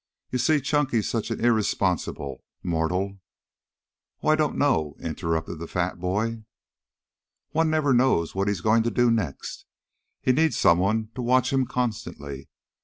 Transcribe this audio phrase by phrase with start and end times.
[0.31, 3.19] You see, Chunky's such an irresponsible mortal"
[4.23, 6.41] "Oh, I don't know," interrupted the fat boy.
[7.51, 9.65] "One never knows what he's going to do next.
[10.19, 12.49] He needs some one to watch him constantly.